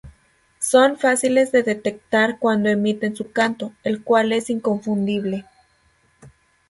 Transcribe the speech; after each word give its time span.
Son 0.57 0.97
fáciles 0.97 1.51
de 1.51 1.61
detectar 1.61 2.39
cuando 2.39 2.69
emiten 2.69 3.15
su 3.15 3.31
canto, 3.31 3.71
el 3.83 4.01
cual 4.03 4.31
es 4.33 4.49
inconfundible. 4.49 5.45